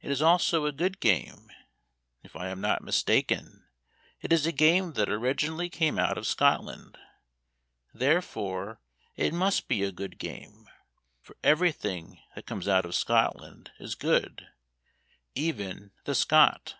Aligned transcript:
It 0.00 0.12
is 0.12 0.22
also 0.22 0.66
a 0.66 0.70
good 0.72 1.00
game. 1.00 1.50
If 2.22 2.36
I 2.36 2.46
am 2.48 2.60
not 2.60 2.80
mistaken, 2.84 3.66
It 4.20 4.32
is 4.32 4.46
a 4.46 4.52
game 4.52 4.92
that 4.92 5.08
originally 5.08 5.68
came 5.68 5.98
out 5.98 6.16
of 6.16 6.28
Scotland; 6.28 6.96
Therefore 7.92 8.80
it 9.16 9.34
must 9.34 9.66
be 9.66 9.82
a 9.82 9.90
good 9.90 10.16
game. 10.20 10.68
For 11.20 11.36
everything 11.42 12.20
that 12.36 12.46
comes 12.46 12.68
out 12.68 12.84
of 12.84 12.94
Scotland 12.94 13.72
is 13.80 13.96
good, 13.96 14.46
Even 15.34 15.90
the 16.04 16.14
Scot. 16.14 16.76